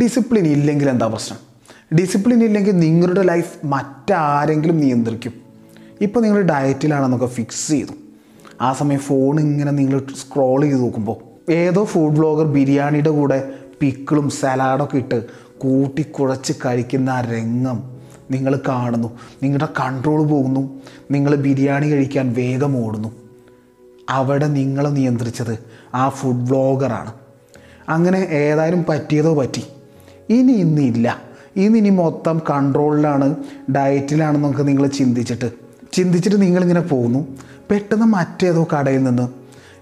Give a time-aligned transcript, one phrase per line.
[0.00, 1.38] Discipline ഇല്ലെങ്കിൽ എന്താ പ്രശ്നം?
[1.96, 5.32] ഡിസിപ്ലിൻ ഇല്ലെങ്കിൽ നിങ്ങളുടെ ലൈഫ് മറ്റാരെങ്കിലും നിയന്ത്രിക്കും.
[6.00, 7.92] ഇപ്പോൾ നിങ്ങൾ ഡയറ്റിലാണെന്നൊക്കെ ഫിക്സ് ചെയ്തു.
[8.60, 14.96] ആ സമയം ഫോൺ ഇങ്ങനെ നിങ്ങൾ സ്ക്രോൾ ചെയ്ത് നോക്കുമ്പോൾ ഏതോ ഫുഡ് ബ്ലോഗർ ബിരിയാണിയുടെ കൂടെ പിക്കിളും സലാഡൊക്കെ
[14.96, 15.24] ഇട്ട്
[15.58, 17.82] കൂട്ടി കുഴച്ച് കഴിക്കുന്ന ആ രംഗം
[18.30, 19.18] നിങ്ങൾ കാണുന്നു.
[19.42, 20.80] നിങ്ങളുടെ കൺട്രോൾ പോകുന്നു.
[21.10, 23.08] നിങ്ങൾ ബിരിയാണി കഴിക്കാൻ വേഗം ഓടുന്നു.
[24.10, 25.58] അവിടെ നിങ്ങളെ നിയന്ത്രിച്ചത്
[25.94, 27.12] ആ ഫുഡ് ബ്ലോഗറാണ്
[27.88, 29.62] അങ്ങനെ ഏതായാലും പറ്റിയതോ പറ്റി.
[30.32, 31.22] ഇനി ഇന്നില്ല.
[31.56, 33.34] ഇന്ന് ഇനി മൊത്തം കൺട്രോളിലാണ്
[33.76, 35.52] ഡയറ്റിലാണെന്നൊക്കെ നിങ്ങൾ ചിന്തിച്ചിട്ട്.
[35.92, 37.26] ചിന്തിച്ചിട്ട് നിങ്ങളിങ്ങനെ പോകുന്നു.
[37.70, 39.28] പെട്ടെന്ന് മറ്റേതോ കടയിൽ നിന്ന്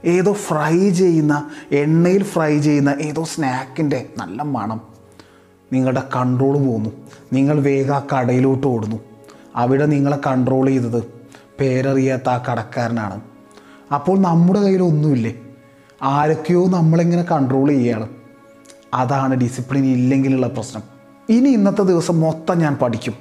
[0.05, 4.81] ഏതോ ഫ്രൈ ചെയ്യുന്ന എണ്ണയിൽ ഫ്രൈ ചെയ്യുന്ന ഏതോ സ്നാക്കിന്റെ നല്ല മണം.
[5.73, 6.91] നിങ്ങളുടെ കൺട്രോൾ പോകുന്നു.
[7.33, 8.97] നിങ്ങൾ വേഗം ആ കടയിലോട്ട് ഓടുന്നു.
[9.57, 11.03] അവിടെ നിങ്ങളെ കൺട്രോൾ ചെയ്തത്
[11.61, 13.21] പേരറിയാത്ത ആ കടക്കാരനാണ്.
[13.95, 15.35] അപ്പോൾ നമ്മുടെ കയ്യിൽ ഒന്നുമില്ലേ?
[16.03, 18.09] ആരൊക്കെയോ നമ്മളിങ്ങനെ കൺട്രോൾ ചെയ്യുകയാണ്.
[18.95, 20.83] അതാണ് ഡിസിപ്ലിൻ ഇല്ലെങ്കിലുള്ള പ്രശ്നം.
[21.29, 23.15] ഇനി ഇന്നത്തെ ദിവസം മൊത്തം ഞാൻ പഠിക്കും.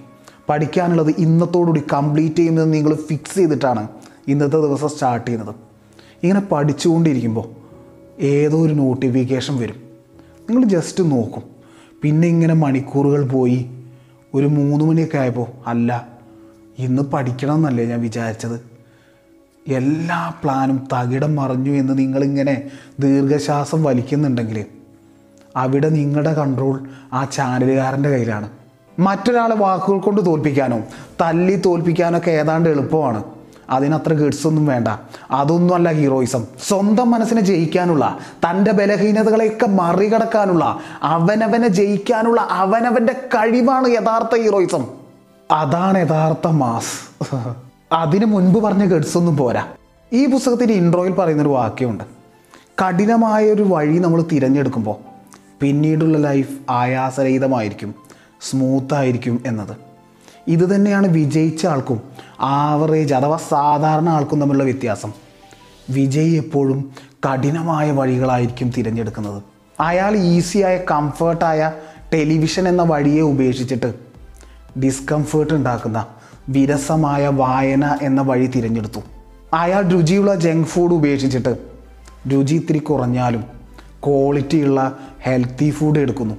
[0.50, 3.88] പഠിക്കാനുള്ളത് ഇന്നത്തോടുകൂടി കംപ്ലീറ്റ് ചെയ്യുന്നത് നിങ്ങൾ ഫിക്സ് ചെയ്തിട്ടാണ്
[4.28, 5.56] ഇന്നത്തെ ദിവസം സ്റ്റാർട്ട് ചെയ്യുന്നത്.
[6.24, 7.50] ഇങ്ങനെ പഠിച്ചുകൊണ്ടിരിക്കുമ്പോൾ
[8.22, 9.76] ഏതോ ഒരു നോട്ടിഫിക്കേഷൻ വരും.
[10.50, 11.44] നിങ്ങൾ ജസ്റ്റ് നോക്കും.
[12.02, 13.70] പിന്നെ ഇങ്ങനെ മണിക്കൂറുകൾ പോയി.
[14.34, 16.08] ഒരു മൂന്ന് മണിയൊക്കെ ആയപ്പോൾ അല്ല
[16.80, 18.70] ഇന്ന് പഠിക്കണം എന്നല്ലേ ഞാൻ വിചാരിച്ചത്?
[19.68, 24.66] എല്ലാ പ്ലാനും തകിടം മറിഞ്ഞു എന്ന് നിങ്ങളിങ്ങനെ ദീർഘശ്വാസം വലിക്കുന്നുണ്ടെങ്കിൽ
[25.60, 28.50] അവിടെ നിങ്ങളുടെ കൺട്രോൾ ആ ചാനലുകാരന്റെ കയ്യിലാണ്.
[29.00, 30.80] മറ്റൊരാളെ വാക്കുകൾ കൊണ്ട് തോൽപ്പിക്കാനോ
[31.22, 33.24] തല്ലി തോൽപ്പിക്കാനൊക്കെ ഏതാണ്ട് എളുപ്പമാണ്.
[33.70, 34.88] അതിനത്ര ഗഡ്സൊന്നും വേണ്ട.
[35.32, 44.88] അതൊന്നുമല്ല ഹീറോയിസം സ്വന്തം മനസ്സിനെ ജയിക്കാനുള്ള തന്റെ ബലഹീനതകളെയൊക്കെ മറികടക്കാനുള്ള അവനവനെ ജയിക്കാനുള്ള അവനവന്റെ കഴിവാണ് യഥാർത്ഥ ഹീറോയിസം
[45.52, 47.26] അതാണ് യഥാർത്ഥ മാസ്
[47.92, 49.64] അതിനു മുൻപ് പറഞ്ഞ ഗഡ്സൊന്നും പോരാ.
[50.14, 52.04] ഈ പുസ്തകത്തിന്റെ ഇൻട്രോയിൽ പറയുന്നൊരു വാക്യമുണ്ട്.
[52.82, 55.09] കഠിനമായ ഒരു വഴി നമ്മൾ തിരഞ്ഞെടുക്കുമ്പോൾ
[55.62, 57.96] പിന്നീടുള്ള ലൈഫ് ആയാസരഹിതമായിരിക്കും
[58.42, 59.78] സ്മൂത്തായിരിക്കും എന്നത്.
[60.48, 62.02] ഇത് തന്നെയാണ് വിജയിച്ച ആൾക്കും
[62.40, 65.14] ആവറേജ് അഥവാ സാധാരണ ആൾക്കും തമ്മിലുള്ള വ്യത്യാസം.
[65.90, 66.92] വിജയി എപ്പോഴും
[67.26, 69.44] കഠിനമായ വഴികളായിരിക്കും തിരഞ്ഞെടുക്കുന്നത്.
[69.80, 71.72] അയാൾ ഈസിയായ കംഫേർട്ടായ
[72.14, 73.94] ടെലിവിഷൻ എന്ന വഴിയെ ഉപേക്ഷിച്ചിട്ട്
[74.80, 76.06] ഡിസ്കംഫേർട്ട് ഉണ്ടാക്കുന്ന
[76.50, 79.00] വിരസമായ വായന എന്ന വഴി തിരഞ്ഞെടുത്തു.
[79.54, 81.58] അയാൾ രുചിയുള്ള ജങ്ക് ഫുഡ് ഉപേക്ഷിച്ചിട്ട്
[82.32, 83.44] രുചി ഇത്തിരി കുറഞ്ഞാലും
[84.08, 86.36] ക്വാളിറ്റിയുള്ള ഹെൽത്തി ഫുഡ് എടുക്കുന്നു.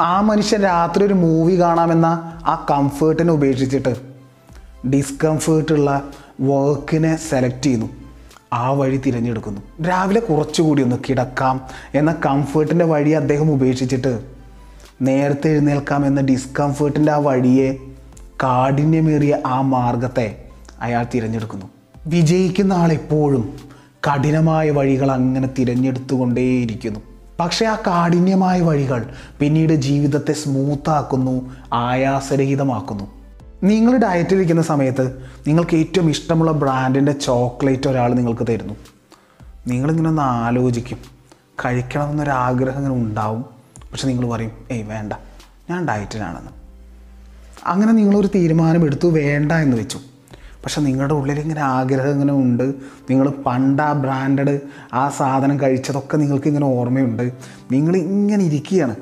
[0.00, 2.06] ആ മനുഷ്യൻ രാത്രി ഒരു മൂവി കാണാമെന്ന
[2.46, 3.96] ആ കംഫേർട്ടിനെ ഉപേക്ഷിച്ചിട്ട്
[4.88, 6.04] ഡിസ്കംഫേർട്ടുള്ള
[6.40, 7.86] വർക്കിനെ സെലക്ട് ചെയ്യുന്നു.
[8.52, 9.84] ആ വഴി തിരഞ്ഞെടുക്കുന്നു.
[9.88, 11.60] രാവിലെ കുറച്ചുകൂടി ഒന്ന് കിടക്കാം
[11.94, 14.20] എന്ന കംഫേർട്ടിന്റെ വഴി അദ്ദേഹം ഉപേക്ഷിച്ചിട്ട്
[15.02, 17.74] നേരത്തെ എഴുന്നേൽക്കാം എന്ന ഡിസ്കംഫേർട്ടിന്റെ ആ വഴിയെ
[18.42, 20.44] കാഠിന്യമേറിയ ആ മാർഗത്തെ
[20.80, 21.66] അയാൾ തിരഞ്ഞെടുക്കുന്നു.
[22.06, 23.56] വിജയിക്കുന്ന ആൾ എപ്പോഴും
[23.90, 27.00] കഠിനമായ വഴികൾ അങ്ങനെ തിരഞ്ഞെടുത്തുകൊണ്ടേയിരിക്കുന്നു.
[27.40, 29.10] പക്ഷേ ആ കാഠിന്യമായ വഴികൾ
[29.40, 33.04] പിന്നീട് ജീവിതത്തെ സ്മൂത്താക്കുന്നു ആയാസരഹിതമാക്കുന്നു.
[33.62, 38.74] നിങ്ങൾ ഡയറ്റിലിരിക്കുന്ന സമയത്ത് നിങ്ങൾക്ക് ഏറ്റവും ഇഷ്ടമുള്ള ബ്രാൻഡിന്റെ ചോക്ലേറ്റ് ഒരാൾ നിങ്ങൾക്ക് തരുന്നു.
[39.66, 40.98] നിങ്ങളിങ്ങനെ ഒന്ന് ആലോചിക്കും.
[41.64, 43.44] കഴിക്കണമെന്നൊരാഗ്രഹം ഇങ്ങനെ ഉണ്ടാവും.
[43.92, 45.12] പക്ഷെ നിങ്ങൾ പറയും ഏയ് വേണ്ട.
[45.70, 46.50] ഞാൻ ഡയറ്റിലാണെന്ന്
[47.66, 50.00] അങ്ങനെ നിങ്ങളൊരു തീരുമാനം എടുത്തു വേണ്ട എന്ന് വെച്ചു.
[50.64, 52.74] പക്ഷെ നിങ്ങളുടെ ഉള്ളിലിങ്ങനെ ആഗ്രഹം ഇങ്ങനെ ഉണ്ട്.
[53.10, 54.60] നിങ്ങൾ പണ്ട് ആ ബ്രാൻഡഡ്
[54.92, 57.32] ആ സാധനം കഴിച്ചതൊക്കെ നിങ്ങൾക്ക് ഇങ്ങനെ ഓർമ്മയുണ്ട്.
[57.72, 58.96] നിങ്ങൾ ഇങ്ങനെ ഇരിക്കുകയാണ്.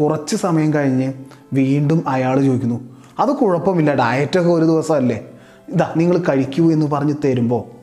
[0.00, 1.12] കുറച്ച് സമയം കഴിഞ്ഞ്
[1.52, 2.80] വീണ്ടും അയാൾ ചോദിക്കുന്നു
[3.18, 5.24] അത് കുഴപ്പമില്ല ഡയറ്റൊക്കെ ഒരു ദിവസമല്ലേ?
[5.68, 7.80] ഇതാ നിങ്ങൾ കഴിക്കൂ എന്ന് പറഞ്ഞ് തരുമ്പോൾ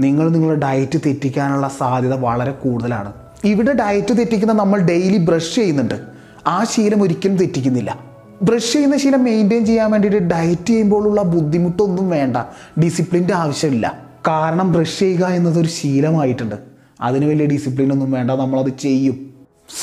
[0.00, 3.12] നിങ്ങൾ നിങ്ങളുടെ ഡയറ്റ് തെറ്റിക്കാനുള്ള സാധ്യത വളരെ കൂടുതലാണ്.
[3.44, 6.00] ഇവിടെ ഡയറ്റ് തെറ്റിക്കുന്ന നമ്മൾ ഡെയിലി ബ്രഷ് ചെയ്യുന്നുണ്ട്.
[6.46, 8.07] ആ ശീലം ഒരിക്കലും തെറ്റിക്കുന്നില്ല.
[8.42, 12.36] ബ്രഷ് ചെയ്യുന്ന ശീലം മെയിന്റെയിൻ ചെയ്യാൻ വേണ്ടിയിട്ട് ഡയറ്റ് ചെയ്യുമ്പോഴുള്ള ബുദ്ധിമുട്ടൊന്നും വേണ്ട.
[12.84, 13.98] ഡിസിപ്ലിന്റെ ആവശ്യമില്ല.
[14.28, 16.54] കാരണം ബ്രഷ് ചെയ്യുക എന്നതൊരു ശീലമായിട്ടുണ്ട്.
[17.00, 18.30] അതിന് വലിയ ഡിസിപ്ലിൻ ഒന്നും വേണ്ട.
[18.30, 19.30] നമ്മളത് ചെയ്യും.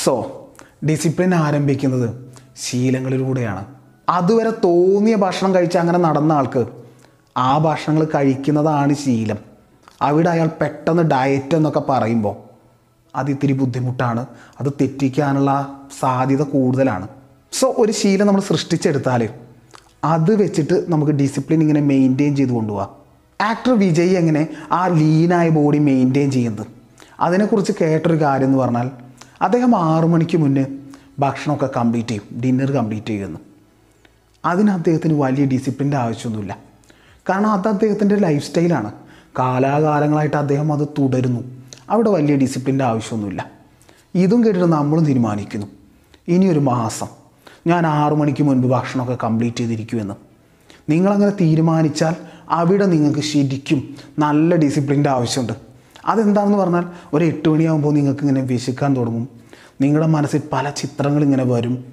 [0.04, 0.46] സോ
[0.90, 3.64] ഡിസിപ്ലിൻ ആരംഭിക്കുന്നത് ശീലങ്ങളിലൂടെയാണ്.
[4.08, 6.66] അതുവരെ തോന്നിയ ഭക്ഷണം കഴിച്ച് അങ്ങനെ നടന്ന ആൾക്ക്
[7.36, 9.36] ആ ഭക്ഷണങ്ങൾ കഴിക്കുന്നതാണ് ശീലം.
[10.02, 12.36] അവിടെ അയാൾ പെട്ടെന്ന് ഡയറ്റ് എന്നൊക്കെ പറയുമ്പോൾ
[13.14, 14.26] അത് ഇത്തിരി ബുദ്ധിമുട്ടാണ്.
[14.60, 17.08] അത് തെറ്റിക്കാനുള്ള സാധ്യത കൂടുതലാണ്.
[17.52, 19.28] സോ ഒരു ശീലം നമ്മൾ സൃഷ്ടിച്ചെടുത്താൽ
[20.04, 23.06] അത് വെച്ചിട്ട് നമുക്ക് ഡിസിപ്ലിൻ ഇങ്ങനെ മെയിന്റെയിൻ ചെയ്ത് കൊണ്ടുപോകാം
[23.40, 26.66] ആക്ടർ വിജയ് എങ്ങനെ ആ ലീനായ ബോഡി മെയിന്റെയിൻ ചെയ്യുന്നത്?
[27.20, 28.90] അതിനെക്കുറിച്ച് കേട്ടൊരു കാര്യം എന്ന് പറഞ്ഞാൽ
[29.42, 30.66] അദ്ദേഹം ആറു മണിക്ക് മുന്നേ
[31.18, 33.38] ഭക്ഷണമൊക്കെ കംപ്ലീറ്റ് ചെയ്യും ഡിന്നർ കംപ്ലീറ്റ് ചെയ്യുന്നു.
[34.44, 36.58] അതിന് അദ്ദേഹത്തിന് വലിയ ഡിസിപ്ലിന്റെ ആവശ്യമൊന്നുമില്ല.
[37.30, 38.92] കാരണം അത് അദ്ദേഹത്തിന്റെ ലൈഫ് സ്റ്റൈലാണ്
[39.38, 41.40] കാലാകാലങ്ങളായിട്ട് അദ്ദേഹം അത് തുടരുന്നു.
[41.90, 43.50] അവിടെ വലിയ ഡിസിപ്ലിന്റെ ആവശ്യമൊന്നുമില്ല.
[44.14, 45.66] ഇതും കേട്ടിട്ട് നമ്മളും തീരുമാനിക്കുന്നു.
[46.28, 47.25] ഇനിയൊരു മാസം.
[47.66, 50.14] ഞാൻ ആറു മണിക്ക് മുൻപ് ഭക്ഷണമൊക്കെ കംപ്ലീറ്റ് ചെയ്തിരിക്കുമെന്ന്.
[50.90, 52.14] നിങ്ങളങ്ങനെ തീരുമാനിച്ചാൽ
[52.50, 55.52] അവിടെ നിങ്ങൾക്ക് ശരിക്കും നല്ല ഡിസിപ്ലിന്റെ ആവശ്യമുണ്ട്.
[56.04, 56.84] അതെന്താണെന്ന് പറഞ്ഞാൽ
[57.14, 59.28] ഒരു എട്ട് മണിയാകുമ്പോൾ നിങ്ങൾക്ക് ഇങ്ങനെ വിശക്കാൻ തുടങ്ങും.
[59.80, 61.84] നിങ്ങളുടെ മനസ്സിൽ പല ചിത്രങ്ങൾ ഇങ്ങനെ വരും.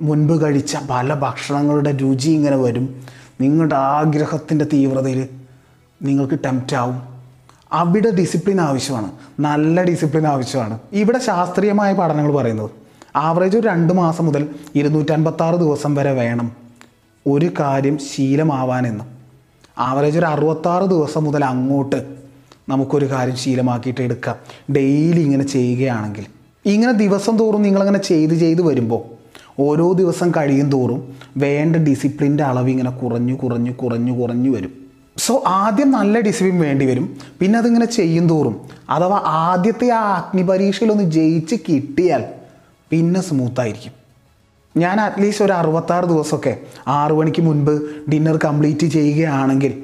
[0.00, 3.02] മുൻപ് കഴിച്ച പല ഭക്ഷണങ്ങളുടെ രുചി ഇങ്ങനെ വരും.
[3.40, 5.28] നിങ്ങളുടെ ആഗ്രഹത്തിന്റെ തീവ്രതയിൽ
[6.02, 7.02] നിങ്ങൾക്ക് ടെംപ്റ്റ് ആവും.
[7.72, 9.12] അവിടെ ഡിസിപ്ലിൻ ആവശ്യമാണ്.
[9.40, 10.78] നല്ല ഡിസിപ്ലിൻ ആവശ്യമാണ്.
[10.92, 12.85] ഇവിടെ ശാസ്ത്രീയമായ പഠനങ്ങൾ പറയുന്നത്.
[13.16, 16.52] ആവറേജ് ഒരു രണ്ട് മാസം മുതൽ ഇരുന്നൂറ്റൻപത്താറ് ദിവസം വരെ വേണം
[17.26, 19.04] ഒരു കാര്യം ശീലമാവാനെന്ന്.
[19.78, 22.16] ആവറേജ് ഒരു അറുപത്താറ് ദിവസം മുതൽ അങ്ങോട്ട്
[22.68, 24.36] നമുക്കൊരു കാര്യം ശീലമാക്കിയിട്ട് എടുക്കാം
[24.72, 26.26] ഡെയിലി ഇങ്ങനെ ചെയ്യുകയാണെങ്കിൽ.
[26.66, 29.02] ഇങ്ങനെ ദിവസം തോറും നിങ്ങളങ്ങനെ ചെയ്ത് ചെയ്ത് വരുമ്പോൾ
[29.60, 34.72] ഓരോ ദിവസം കഴിയും തോറും വേണ്ട ഡിസിപ്ലിന്റെ അളവ് ഇങ്ങനെ കുറഞ്ഞു കുറഞ്ഞു കുറഞ്ഞു കുറഞ്ഞു വരും.
[35.18, 37.16] സോ ആദ്യം നല്ല ഡിസിപ്ലിൻ വേണ്ടി വരും.
[37.40, 38.60] പിന്നെ അതിങ്ങനെ ചെയ്യും തോറും.
[38.90, 42.24] അഥവാ ആദ്യത്തെ ആ അഗ്നിപരീക്ഷയിലൊന്ന് ജയിച്ച് കിട്ടിയാൽ
[42.90, 43.92] പിന്നെ സ്മൂത്തായിരിക്കും
[44.76, 49.82] ഞാൻ അറ്റ്ലീസ്റ്റ് ഒരു അറുപത്താറ് ദിവസമൊക്കെ ആറു മണിക്ക് മുൻപ് ഡിന്നർ കംപ്ലീറ്റ് ചെയ്യുകയാണെങ്കിൽ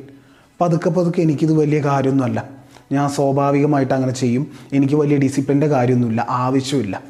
[0.60, 2.48] പതുക്കെ പതുക്കെ എനിക്കിത് വലിയ കാര്യമൊന്നുമല്ല.
[2.92, 4.46] ഞാൻ സ്വാഭാവികമായിട്ട് അങ്ങനെ ചെയ്യും.
[4.72, 7.02] എനിക്ക് വലിയ ഡിസിപ്ലിന്റെ കാര്യമൊന്നുമില്ല ആവശ്യമില്ല.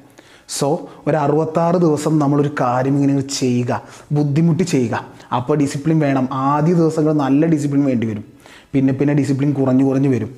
[0.48, 5.04] സോ ഒരു അറുപത്താറ് ദിവസം നമ്മളൊരു കാര്യം ഇങ്ങനെ ചെയ്യുക ബുദ്ധിമുട്ടി ചെയ്യുക.
[5.36, 6.28] അപ്പോൾ ഡിസിപ്ലിൻ വേണം.
[6.32, 8.24] ആദ്യ ദിവസങ്ങൾ നല്ല ഡിസിപ്ലിൻ വേണ്ടി വരും.
[8.72, 10.36] പിന്നെ പിന്നെ ഡിസിപ്ലിൻ കുറഞ്ഞു കുറഞ്ഞു വരും.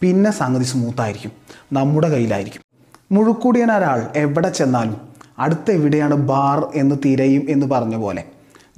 [0.00, 1.32] പിന്നെ സംഗതി സ്മൂത്തായിരിക്കും
[1.72, 2.71] നമ്മുടെ കയ്യിലായിരിക്കും.
[3.12, 4.96] മുഴുക്കൂടിയൻ ഒരാൾ എവിടെ ചെന്നാലും
[5.38, 8.24] അടുത്ത എവിടെയാണ് ബാർ എന്ന് തിരയും എന്ന് പറഞ്ഞ പോലെ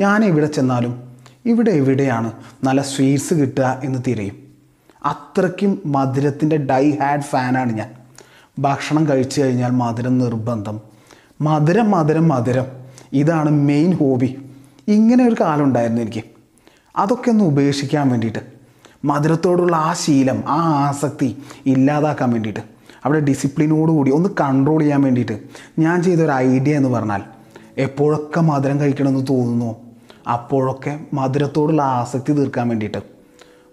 [0.01, 1.03] ഞാൻ എവിടെ ചെന്നാലും
[1.47, 2.33] ഇവിടെ എവിടെയാണ്
[2.65, 4.45] നല്ല സ്വീറ്റ്സ് കിട്ടുക എന്ന് തിരയും.
[5.05, 7.91] അത്രയ്ക്കും മധുരത്തിന്റെ ഡൈ ഹാഡ് ഫാനാണ് ഞാൻ.
[8.59, 10.81] ഭക്ഷണം കഴിച്ചു കഴിഞ്ഞാൽ മധുരം നിർബന്ധം.
[11.41, 12.67] മധുരം മധുരം മധുരം.
[13.13, 14.39] ഇതാണ് മെയിൻ ഹോബി
[14.89, 16.25] ഇങ്ങനെ ഒരു കാലം ഉണ്ടായിരുന്നു എനിക്ക്.
[16.97, 18.39] അതൊക്കെ ഒന്ന് ഉപേക്ഷിക്കാൻ വേണ്ടിയിട്ട്.
[19.05, 22.74] മധുരത്തോടുള്ള ആ ശീലം ആ ആസക്തി ഇല്ലാതാക്കാൻ വേണ്ടിയിട്ട്.
[23.05, 25.41] അവിടെ ഡിസിപ്ലിനോടുകൂടി ഒന്ന് കൺട്രോൾ ചെയ്യാൻ വേണ്ടിയിട്ട്
[25.79, 27.23] ഞാൻ ചെയ്തൊരു ഐഡിയ എന്ന് പറഞ്ഞാൽ
[27.79, 29.77] എപ്പോഴൊക്കെ മധുരം കഴിക്കണമെന്ന് തോന്നുന്നു
[30.33, 32.99] അപ്പോഴൊക്കെ മധുരത്തോടുള്ള ആസക്തി തീർക്കാൻ വേണ്ടിയിട്ട്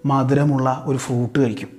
[0.06, 1.70] മധുരമുള്ള ഒരു ഫ്രൂട്ട് കഴിക്കും.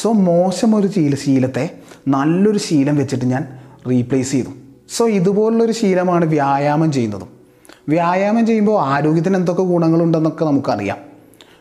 [0.00, 1.70] സോ മോശം ഒരു ശീല ശീലത്തെ
[2.08, 3.58] നല്ലൊരു ശീലം വെച്ചിട്ട് ഞാൻ
[3.90, 4.48] റീപ്ലേസ് ചെയ്തു.
[4.96, 7.28] സോ ഇതുപോലുള്ളൊരു ശീലമാണ് വ്യായാമം ചെയ്യുന്നതും.
[7.88, 10.96] വ്യായാമം ചെയ്യുമ്പോൾ ആരോഗ്യത്തിന് എന്തൊക്കെ ഗുണങ്ങളുണ്ടെന്നൊക്കെ നമുക്കറിയാം.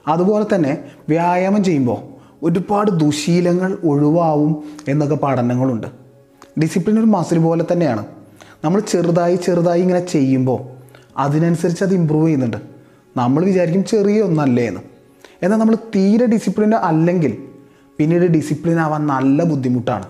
[0.08, 0.78] അതുപോലെ തന്നെ
[1.10, 5.88] വ്യായാമം ചെയ്യുമ്പോൾ ഒരുപാട് ദുശീലങ്ങൾ ഒഴിവാവും എന്നൊക്കെ പഠനങ്ങളുണ്ട്.
[6.62, 8.06] ഡിസിപ്ലിൻ ഒരു മസിൽ പോലെ തന്നെയാണ്.
[8.64, 10.60] നമ്മൾ ചെറുതായി ചെറുതായി ഇങ്ങനെ ചെയ്യുമ്പോൾ
[11.18, 12.58] അതിനനുസരിച്ച് അത് ഇമ്പ്രൂവ് ചെയ്യുന്നുണ്ട്.
[13.18, 14.82] നമ്മൾ വിചാരിക്കും ചെറിയ ഒന്നല്ലേ എന്ന്.
[15.44, 17.38] എന്നാൽ നമ്മൾ തീരെ ഡിസിപ്ലിൻ അല്ലെങ്കിൽ
[17.98, 20.06] പിന്നീട് ഡിസിപ്ലിൻ ആവാൻ നല്ല ബുദ്ധിമുട്ടാണ്.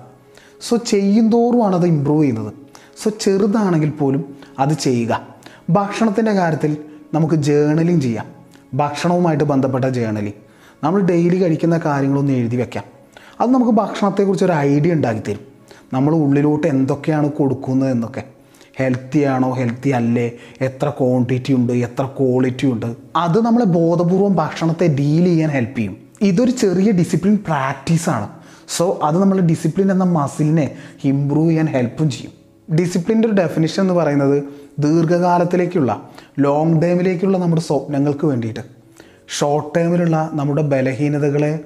[0.61, 2.53] സോ ചെയ്യുന്തോറുമാണ് അത് ഇമ്പ്രൂവ് ചെയ്യുന്നത്.
[3.03, 5.27] സോ ചെറുതാണെങ്കിൽ പോലും അത് ചെയ്യുക.
[5.69, 6.77] ഭക്ഷണത്തിന്റെ കാര്യത്തിൽ
[7.13, 8.25] നമുക്ക് ജേണലിങ് ചെയ്യാം.
[8.73, 10.46] ഭക്ഷണവുമായിട്ട് ബന്ധപ്പെട്ട ജേണലിങ്
[10.83, 12.83] നമ്മൾ ഡെയിലി കഴിക്കുന്ന കാര്യങ്ങളൊന്ന് എഴുതി വെക്കാം.
[13.41, 15.39] അത് നമുക്ക് ഭക്ഷണത്തെക്കുറിച്ച് ഒരു ഐഡിയ ഉണ്ടാക്കി തരും
[15.93, 18.23] നമ്മൾ ഉള്ളിലോട്ട് എന്തൊക്കെയാണ് കൊടുക്കുന്നത് എന്നൊക്കെ.
[18.75, 19.51] ഹെൽത്തി ആണോ?
[19.51, 20.31] ഹെൽത്തി അല്ലേ?
[20.61, 21.73] എത്ര ക്വാണ്ടിറ്റി ഉണ്ട്?
[21.73, 22.95] എത്ര ക്വാളിറ്റി ഉണ്ട്?
[23.15, 25.97] അത് നമ്മളെ ബോധപൂർവം ഭക്ഷണത്തെ ഡീൽ ചെയ്യാൻ ഹെൽപ്പ് ചെയ്യും.
[26.21, 28.29] ഇതൊരു ചെറിയ ഡിസിപ്ലിൻ പ്രാക്ടീസാണ്
[28.77, 32.31] സോ അത് നമ്മൾ ഡിസിപ്ലിൻ എന്ന മസിലിനെ ഇമ്പ്രൂവ് ചെയ്യാൻ ഹെൽപ്പും ചെയ്യും.
[32.75, 34.43] ഡിസിപ്ലിന്റെ ഒരു ഡെഫിനിഷൻ എന്ന് പറയുന്നത്
[34.79, 36.09] ദീർഘകാലത്തിലേക്കുള്ള
[36.39, 38.76] ലോങ് ടേമിലേക്കുള്ള നമ്മുടെ സ്വപ്നങ്ങൾക്ക് വേണ്ടിയിട്ട്.
[39.27, 41.59] ഷോർട്ട് ടേമിലുള്ള നമ്മുടെ ബലഹീനതകളെ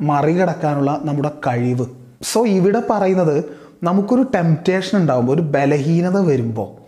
[0.00, 1.86] മറികടക്കാനുള്ള നമ്മുടെ കഴിവ്.
[2.22, 3.44] സോ ഇവിടെ പറയുന്നത്
[3.82, 6.84] നമുക്കൊരു ടെംപ്റ്റേഷൻ ഉണ്ടാകുമ്പോൾ ഒരു ബലഹീനത വരുമ്പോൾ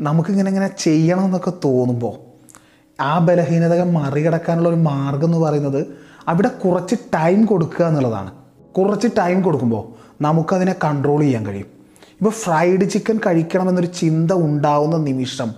[0.00, 2.14] നമുക്കിങ്ങനെ ഇങ്ങനെ ചെയ്യണം എന്നൊക്കെ തോന്നുമ്പോൾ
[3.02, 5.86] ആ ബലഹീനതകൾ മറികടക്കാനുള്ള ഒരു മാർഗം എന്ന് പറയുന്നത്
[6.28, 8.30] അവിടെ കുറച്ച് ടൈം കൊടുക്കുക എന്നുള്ളതാണ്.
[8.78, 9.88] കുറച്ച് ടൈം കൊടുക്കുമ്പോൾ
[10.20, 11.66] നമുക്കതിനെ കൺട്രോൾ ചെയ്യാൻ കഴിയും.
[12.20, 15.54] ഇപ്പോൾ ഫ്രൈഡ് ചിക്കൻ കഴിക്കണമെന്നൊരു ചിന്ത ഉണ്ടാവുന്ന നിമിഷം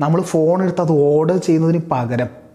[0.00, 2.45] നമ്മൾ ഫോൺ എടുത്ത് അത് ഓർഡർ ചെയ്യുന്നതിന് പകരം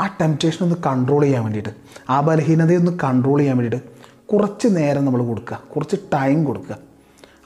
[0.00, 1.70] ആ ടെംപ്റ്റേഷൻ ഒന്ന് കൺട്രോൾ ചെയ്യാൻ വേണ്ടിയിട്ട്
[2.10, 3.88] ആ ബലഹീനതയെ ഒന്ന് കൺട്രോൾ ചെയ്യാൻ വേണ്ടിയിട്ട്
[4.32, 5.62] കുറച്ച് നേരം നമ്മൾ കൊടുക്കുക.
[5.76, 6.76] കുറച്ച് ടൈം കൊടുക്കുക.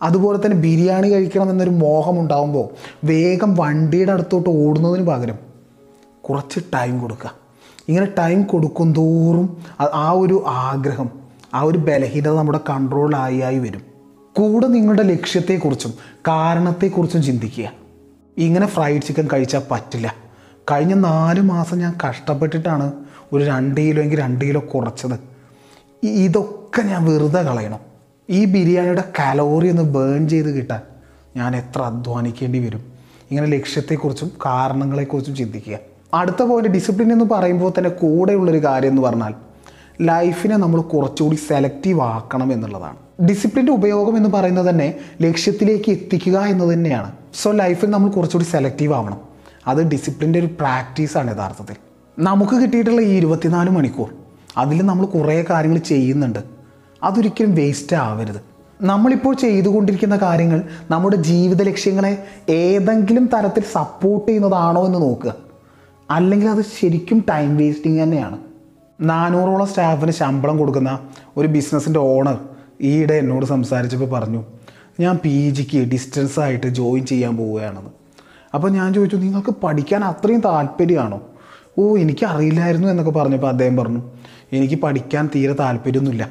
[0.03, 2.69] അതുപോലെ തന്നെ ബിരിയാണി കഴിക്കണം എന്നൊരു മോഹം ഉണ്ടാകുമ്പോൾ
[3.05, 5.39] വേഗം വണ്ടിയുടെ അടുത്തോട്ട് ഓടുന്നതിന് പകരം
[6.23, 7.35] കുറച്ച് ടൈം കൊടുക്കുക.
[7.89, 9.57] ഇങ്ങനെ ടൈം കൊടുക്കും തോറും
[9.95, 11.11] ആ ഒരു ആഗ്രഹം
[11.55, 13.83] ആ ഒരു ബലഹീനത നമ്മുടെ കൺട്രോളായി ആയി വരും.
[14.37, 15.95] കൂടെ നിങ്ങളുടെ ലക്ഷ്യത്തെക്കുറിച്ചും
[16.29, 17.71] കാരണത്തെക്കുറിച്ചും ചിന്തിക്കുക.
[18.39, 20.24] ഇങ്ങനെ ഫ്രൈഡ് ചിക്കൻ കഴിച്ചാൽ പറ്റില്ല.
[20.71, 22.93] കഴിഞ്ഞ നാല് മാസം ഞാൻ കഷ്ടപ്പെട്ടിട്ടാണ്
[23.33, 25.19] ഒരു രണ്ട് കിലോ എങ്കിൽ രണ്ട് കിലോ കുറച്ചത്.
[26.07, 27.79] ഇതൊക്കെ ഞാൻ വെറുതെ കളയണം.
[28.31, 30.81] ഈ ബിരിയാണിയുടെ കലോറി ഒന്ന് ബേൺ ചെയ്ത് കിട്ടാൻ
[31.37, 32.93] ഞാൻ എത്ര അധ്വാനിക്കേണ്ടി വരും.
[33.31, 35.79] ഇങ്ങനെ ലക്ഷ്യത്തെക്കുറിച്ചും കാരണങ്ങളെക്കുറിച്ചും ചിന്തിക്കുക.
[36.15, 39.35] അടുത്ത പോയിന്റ് ഡിസിപ്ലിൻ എന്ന് പറയുമ്പോൾ തന്നെ കൂടെയുള്ളൊരു കാര്യം എന്ന് പറഞ്ഞാൽ
[40.01, 43.25] ലൈഫിനെ നമ്മൾ കുറച്ചുകൂടി സെലക്റ്റീവ് ആക്കണം എന്നുള്ളതാണ്.
[43.29, 47.13] ഡിസിപ്ലിന്റെ ഉപയോഗം എന്ന് പറയുന്നത് തന്നെ ലക്ഷ്യത്തിലേക്ക് എത്തിക്കുക എന്ന് തന്നെയാണ്.
[47.43, 49.34] സോ ലൈഫിൽ നമ്മൾ കുറച്ചുകൂടി സെലക്റ്റീവ് ആവണം.
[49.67, 51.77] അത് ഡിസിപ്ലിന്റെ ഒരു പ്രാക്ടീസാണ് യഥാർത്ഥത്തിൽ.
[52.19, 54.15] നമുക്ക് കിട്ടിയിട്ടുള്ള ഈ ഇരുപത്തിനാല് മണിക്കൂർ
[54.57, 56.39] അതിൽ നമ്മൾ കുറേ കാര്യങ്ങൾ ചെയ്യുന്നുണ്ട്.
[57.03, 58.41] അതൊരിക്കലും വേസ്റ്റ് ആവരുത്.
[58.83, 65.35] നമ്മളിപ്പോൾ ചെയ്തുകൊണ്ടിരിക്കുന്ന കാര്യങ്ങൾ നമ്മുടെ ജീവിത ലക്ഷ്യങ്ങളെ ഏതെങ്കിലും തരത്തിൽ സപ്പോർട്ട് ചെയ്യുന്നതാണോ എന്ന് നോക്കുക.
[66.11, 68.39] അല്ലെങ്കിൽ അത് ശരിക്കും ടൈം വേസ്റ്റിംഗ് തന്നെയാണ്.
[69.01, 70.99] നാനൂറോളം സ്റ്റാഫിന് ശമ്പളം കൊടുക്കുന്ന
[71.37, 72.39] ഒരു ബിസിനസ്സിന്റെ ഓണർ
[72.81, 74.45] ഈയിടെ എന്നോട് സംസാരിച്ചപ്പോൾ പറഞ്ഞു
[75.01, 78.04] ഞാൻ പി ജിക്ക് ഡിസ്റ്റൻസായിട്ട് ജോയിൻ ചെയ്യാൻ പോവുകയാണെന്ന്
[78.55, 81.21] അപ്പോൾ ഞാൻ ചോദിച്ചു നിങ്ങൾക്ക് പഠിക്കാൻ അത്രയും താല്പര്യമാണോ?
[81.79, 84.03] ഓ എനിക്കറിയില്ലായിരുന്നു എന്നൊക്കെ പറഞ്ഞപ്പോൾ അദ്ദേഹം പറഞ്ഞു
[84.53, 86.29] എനിക്ക് പഠിക്കാൻ തീരെ താല്പര്യമൊന്നുമില്ല.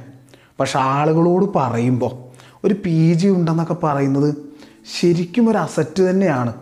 [0.60, 2.34] പക്ഷെ ആളുകളോട് പറയുമ്പോൾ
[2.68, 4.36] ഒരു പി ജി ഉണ്ടെന്നൊക്കെ പറയുന്നത്
[5.01, 6.53] ശരിക്കും ഒരു അസറ്റ് തന്നെയാണ്.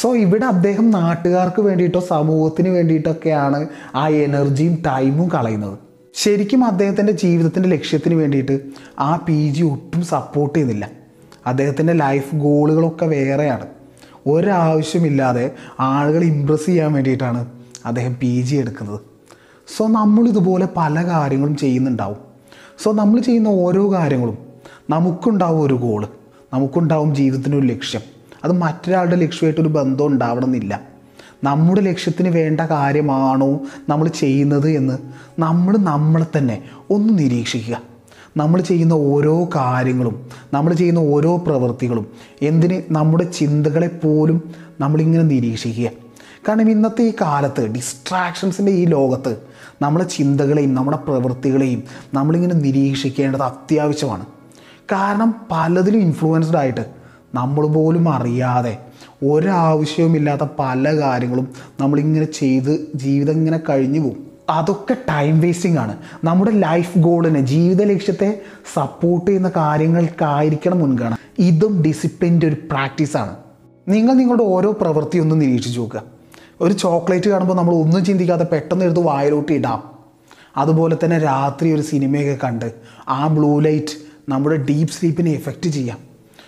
[0.00, 5.78] സോ ഇവിടെ അദ്ദേഹം നാട്ടുകാർക്ക് വേണ്ടിയിട്ടോ സമൂഹത്തിന് വേണ്ടിയിട്ടൊക്കെയാണ് ആ എനർജിയും ടൈമും കളയുന്നത്.
[6.14, 8.60] ശരിക്കും അദ്ദേഹത്തിന്റെ ജീവിതത്തിന്റെ ലക്ഷ്യത്തിന് വേണ്ടിയിട്ട്
[8.98, 10.90] ആ പി ജി ഒട്ടും സപ്പോർട്ട് ചെയ്യുന്നില്ല.
[11.46, 13.77] അദ്ദേഹത്തിന്റെ ലൈഫ് ഗോളുകളൊക്കെ വേറെയാണ്.
[14.28, 17.46] ഒരാവശ്യമില്ലാതെ ആളുകൾ ഇമ്പ്രസ് ചെയ്യാൻ വേണ്ടിയിട്ടാണ്
[17.86, 19.00] അദ്ദേഹം പി ജി എടുക്കുന്നത്.
[19.76, 22.16] സോ നമ്മളിതുപോലെ പല കാര്യങ്ങളും ചെയ്യുന്നുണ്ടാവും.
[22.82, 24.38] സോ നമ്മൾ ചെയ്യുന്ന ഓരോ കാര്യങ്ങളും
[24.90, 26.08] നമുക്കുണ്ടാവും ഒരു ഗോൾ
[26.54, 28.00] നമുക്കുണ്ടാവും ജീവിതത്തിനൊരു ലക്ഷ്യം.
[28.44, 30.80] അത് മറ്റൊരാളുടെ ലക്ഷ്യമായിട്ടൊരു ബന്ധം ഉണ്ടാവണമെന്നില്ല.
[31.44, 34.98] നമ്മുടെ ലക്ഷ്യത്തിന് വേണ്ട കാര്യമാണോ നമ്മൾ ചെയ്യുന്നത് എന്ന്
[35.38, 37.87] നമ്മൾ നമ്മളെ തന്നെ ഒന്ന് നിരീക്ഷിക്കുക.
[38.38, 40.16] നമ്മൾ ചെയ്യുന്ന ഓരോ കാര്യങ്ങളും
[40.52, 42.06] നമ്മൾ ചെയ്യുന്ന ഓരോ പ്രവൃത്തികളും
[42.42, 44.38] എന്തിന് നമ്മുടെ ചിന്തകളെ പോലും
[44.80, 45.90] നമ്മളിങ്ങനെ നിരീക്ഷിക്കുക.
[46.48, 49.32] കാരണം ഇന്നത്തെ ഈ കാലത്ത് ഡിസ്ട്രാക്ഷൻസിന്റെ ഈ ലോകത്ത്
[49.82, 51.82] നമ്മുടെ ചിന്തകളെയും നമ്മുടെ പ്രവൃത്തികളെയും
[52.14, 54.26] നമ്മളിങ്ങനെ നിരീക്ഷിക്കേണ്ടത് അത്യാവശ്യമാണ്.
[54.92, 56.84] കാരണം പലതിലും ഇൻഫ്ലുവൻസ്ഡ് ആയിട്ട്
[57.34, 58.78] നമ്മൾ പോലും അറിയാതെ
[59.22, 61.48] ഒരാവശ്യവുമില്ലാത്ത പല കാര്യങ്ങളും
[61.80, 64.27] നമ്മളിങ്ങനെ ചെയ്ത് ജീവിതം ഇങ്ങനെ കഴിഞ്ഞു പോകും.
[64.48, 65.96] അതൊക്കെ ടൈം വേസ്റ്റിംഗ് ആണ്.
[66.24, 68.40] നമ്മുടെ ലൈഫ് ഗോളിനെ ജീവിത ലക്ഷ്യത്തെ
[68.74, 71.16] സപ്പോർട്ട് ചെയ്യുന്ന കാര്യങ്ങൾക്കായിരിക്കണം മുൻഗണന.
[71.38, 73.36] ഇതും ഡിസിപ്ലിന്റെ ഒരു പ്രാക്ടീസാണ്
[73.88, 76.02] നിങ്ങൾ നിങ്ങളുടെ ഓരോ പ്രവൃത്തി ഒന്ന് നിരീക്ഷിച്ച് നോക്കുക.
[76.60, 79.82] ഒരു ചോക്ലേറ്റ് കാണുമ്പോൾ നമ്മൾ ഒന്നും ചിന്തിക്കാതെ പെട്ടെന്ന് എടുത്ത് വായിലോട്ട് ഇടാം.
[80.56, 82.72] അതുപോലെ തന്നെ രാത്രി ഒരു സിനിമയൊക്കെ കണ്ട്
[83.08, 83.96] ആ ബ്ലൂ ലൈറ്റ്
[84.28, 85.98] നമ്മുടെ ഡീപ്പ് സ്ലീപ്പിനെ എഫക്റ്റ് ചെയ്യാം.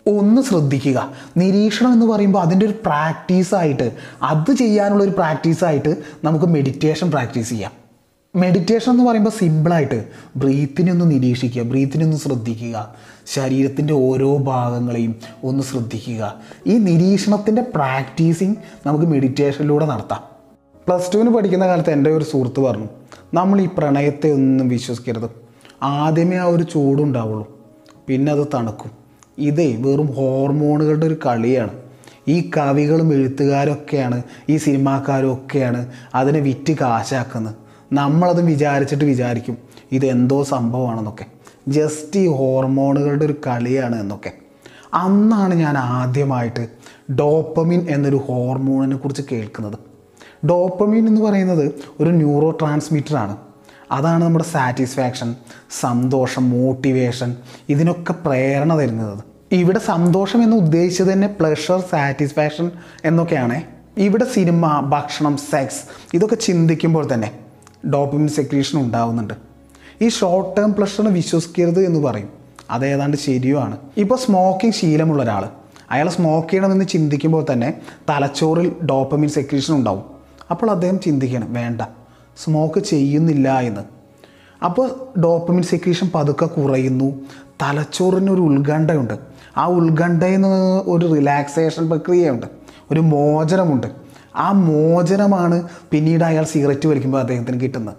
[0.07, 1.11] ഒന്ന് ശ്രദ്ധിക്കുക.
[1.37, 3.93] നിരീക്ഷണം എന്ന് പറയുമ്പോൾ അതിന്റെ ഒരു പ്രാക്ടീസായിട്ട്
[4.23, 7.80] അത് ചെയ്യാനുള്ള ഒരു പ്രാക്ടീസായിട്ട് നമുക്ക് മെഡിറ്റേഷൻ പ്രാക്ടീസ് ചെയ്യാം.
[8.35, 10.05] മെഡിറ്റേഷൻ എന്ന് പറയുമ്പോൾ സിമ്പിളായിട്ട്
[10.37, 12.95] ബ്രീത്തിനെ ഒന്ന് നിരീക്ഷിക്കുക ബ്രീത്തിനെ ഒന്ന് ശ്രദ്ധിക്കുക.
[13.27, 16.35] ശരീരത്തിന്റെ ഓരോ ഭാഗങ്ങളെയും ഒന്ന് ശ്രദ്ധിക്കുക.
[16.67, 18.55] ഈ നിരീക്ഷണത്തിന്റെ പ്രാക്ടീസിങ്
[18.87, 20.21] നമുക്ക് മെഡിറ്റേഷനിലൂടെ നടത്താം.
[20.89, 22.87] പ്ലസ് ടുവിന് പഠിക്കുന്ന കാലത്ത് എന്റെ ഒരു സുഹൃത്ത് പറഞ്ഞു
[23.35, 25.31] നമ്മൾ ഈ പ്രണയത്തെ ഒന്നും വിശ്വസിക്കരുത്.
[25.83, 27.59] ആദ്യമേ ആ ഒരു ചൂടുണ്ടാവുള്ളൂ
[28.07, 28.91] പിന്നെ അത് തണുക്കും.
[29.39, 31.71] ഇതേ വെറും ഹോർമോണുകളുടെ ഒരു കളിയാണ്.
[32.29, 37.55] ഈ കവികളും എഴുത്തുകാരൊക്കെയാണ് ഈ സിനിമാക്കാരും ഒക്കെയാണ് അതിനെ വിറ്റ് കാശാക്കുന്നത്.
[37.93, 39.59] നമ്മളത് വിചാരിച്ചിട്ട് വിചാരിക്കും
[39.93, 41.27] ഇതെന്തോ സംഭവമാണെന്നൊക്കെ.
[41.69, 44.33] ജസ്റ്റ് ഈ ഹോർമോണുകളുടെ ഒരു കളിയാണ് എന്നൊക്കെ.
[44.95, 46.69] അന്നാണ് ഞാൻ ആദ്യമായിട്ട്
[47.13, 49.79] ഡോപ്പമിൻ എന്നൊരു ഹോർമോണിനെ കുറിച്ച് കേൾക്കുന്നത്.
[50.47, 53.37] ഡോപ്പമിൻ എന്ന് പറയുന്നത് ഒരു ന്യൂറോ ട്രാൻസ്മിറ്ററാണ്
[53.91, 55.35] അതാണ് നമ്മുടെ സാറ്റിസ്ഫാക്ഷൻ
[55.81, 57.37] സന്തോഷം മോട്ടിവേഷൻ
[57.69, 59.19] ഇതിനൊക്കെ പ്രേരണ തരുന്നത്.
[59.53, 62.71] ഇവിടെ സന്തോഷം എന്ന് ഉദ്ദേശിച്ചത് തന്നെ പ്ലഷർ സാറ്റിസ്ഫാക്ഷൻ
[63.05, 63.63] എന്നൊക്കെയാണ്.
[63.99, 65.81] ഇവിടെ സിനിമ ഭക്ഷണം സെക്സ്
[66.15, 67.40] ഇതൊക്കെ ചിന്തിക്കുമ്പോൾ തന്നെ
[67.87, 69.35] ഡോപ്പമിൻ സെക്രീഷൻ ഉണ്ടാവുന്നുണ്ട്.
[70.03, 72.29] ഈ ഷോർട്ട് ടേം പ്ലഷറിനെ വിശ്വസിക്കരുത് എന്ന് പറയും.
[72.71, 73.77] അത് ഏതാണ്ട് ശരിയുമാണ്.
[73.97, 75.49] ഇപ്പോൾ സ്മോക്കിംഗ് ശീലമുള്ള ഒരാൾ
[75.91, 77.75] അയാൾ സ്മോക്ക് ചെയ്യണമെന്ന് ചിന്തിക്കുമ്പോൾ തന്നെ
[78.11, 80.03] തലച്ചോറിൽ ഡോപ്പമിൻ സെക്രീഷൻ ഉണ്ടാവും.
[80.51, 81.81] അപ്പോൾ അദ്ദേഹം ചിന്തിക്കണം വേണ്ട
[82.45, 83.81] സ്മോക്ക് ചെയ്യുന്നില്ല എന്ന്.
[84.65, 87.21] അപ്പോൾ ഡോപ്പമിൻ സെക്രീഷൻ പതുക്കെ കുറയുന്നു.
[87.63, 89.19] തലച്ചോറിന് ഒരു ഉത്കണ്ഠയുണ്ട്.
[89.57, 92.47] ആ ഉത്കണ്ഠയിൽ നിന്ന് ഒരു റിലാക്സേഷൻ പ്രക്രിയയുണ്ട്.
[92.91, 93.87] ഒരു മോചനമുണ്ട്.
[94.37, 97.95] ആ മോചനമാണ് പിന്നീട് അയാൾ സിഗരറ്റ് വലിക്കുമ്പോൾ അദ്ദേഹത്തിന് കിട്ടുന്നത്.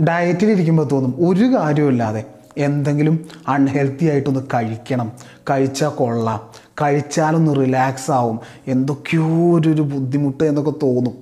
[0.00, 2.24] ഡയറ്റിലിരിക്കുമ്പോൾ തോന്നും ഒരു കാര്യമില്ലാതെ
[2.58, 5.12] എന്തെങ്കിലും അൺഹെൽത്തി ആയിട്ടൊന്ന് കഴിക്കണം.
[5.50, 6.40] കഴിച്ചാൽ കൊള്ളാം.
[6.82, 8.40] കഴിച്ചാലൊന്ന് റിലാക്സ് ആവും.
[8.66, 11.14] എന്തൊക്കെയോ ഒരു ബുദ്ധിമുട്ട് എന്നൊക്കെ തോന്നും.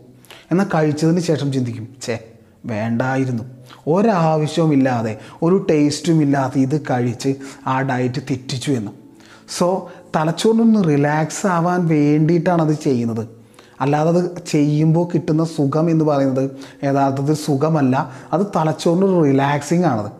[0.51, 2.19] എന്നാൽ കഴിച്ചതിന് ശേഷം ചിന്തിക്കും ചേ
[2.65, 3.43] വേണ്ടായിരുന്നു.
[3.87, 7.35] ഒരാവശ്യവുമില്ലാതെ ഒരു ടേസ്റ്റും ഇല്ലാതെ ഇത് കഴിച്ച്
[7.67, 8.93] ആ ഡയറ്റ് തെറ്റിച്ചു എന്ന്.
[9.59, 13.36] സോ തലച്ചോറിനൊന്ന് റിലാക്സ് ആവാൻ വേണ്ടിയിട്ടാണ് അത് ചെയ്യുന്നത്.
[13.81, 16.51] അല്ലാതെ അത് ചെയ്യുമ്പോൾ കിട്ടുന്ന സുഖം എന്ന് പറയുന്നത്
[16.85, 18.11] യഥാർത്ഥത്തിൽ സുഖമല്ല.
[18.33, 20.11] അത് തലച്ചോറിന് റിലാക്സിങ് ആണത്.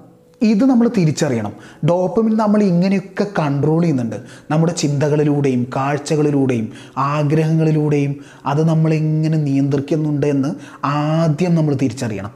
[0.43, 1.53] ഇത് നമ്മൾ തിരിച്ചറിയണം.
[1.89, 4.17] ഡോപ്പമിൻ നമ്മൾ ഇങ്ങനെയൊക്കെ കൺട്രോൾ ചെയ്യുന്നുണ്ട്.
[4.51, 12.31] നമ്മുടെ ചിന്തകളിലൂടെയും കാഴ്ചകളിലൂടെയും ആഗ്രഹങ്ങളിലൂടെയും അത് നമ്മളിങ്ങനെ നിയന്ത്രിക്കുന്നുണ്ട് എന്ന് ആദ്യം നമ്മൾ തിരിച്ചറിയണം.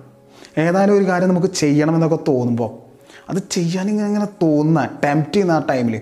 [0.58, 2.90] ഏതായാലും ഒരു കാര്യം നമുക്ക് ചെയ്യണമെന്നൊക്കെ തോന്നുമ്പോൾ
[3.30, 6.00] അത് ചെയ്യാൻ ഇങ്ങനെ ഇങ്ങനെ തോന്നുന്ന ടെംപ്റ്റ് ചെയ്യുന്ന ആ ടൈമിൽ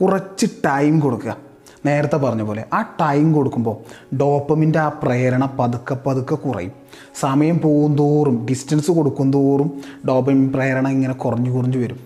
[0.00, 1.49] കുറച്ച് ടൈം കൊടുക്കുക.
[1.86, 3.76] നേരത്തെ പറഞ്ഞ പോലെ ആ ടൈം കൊടുക്കുമ്പോൾ
[4.16, 6.72] ഡോപ്പമിന്റെ ആ പ്രേരണ പതുക്കെ പതുക്കെ കുറയും.
[7.20, 12.00] സമയം പോകും തോറും ഡിസ്റ്റൻസ് കൊടുക്കും തോറും ഡോപ്പമിൻ പ്രേരണ ഇങ്ങനെ കുറഞ്ഞു കുറഞ്ഞു വരും.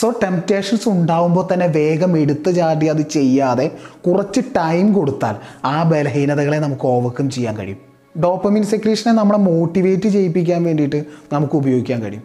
[0.00, 3.70] സോ ടെംപ്റ്റേഷൻസ് ഉണ്ടാവുമ്പോൾ തന്നെ വേഗം എടുത്തു ചാടി അത് ചെയ്യാതെ
[4.06, 7.78] കുറച്ച് ടൈം കൊടുത്താൽ ആ ബലഹീനതകളെ നമുക്ക് ഓവർകം ചെയ്യാൻ കഴിയും.
[8.22, 12.22] ഡോപ്പമിൻ സെക്രീഷനെ നമ്മളെ മോട്ടിവേറ്റ് ചെയ്യിപ്പിക്കാൻ വേണ്ടിയിട്ട് നമുക്ക് ഉപയോഗിക്കാൻ കഴിയും.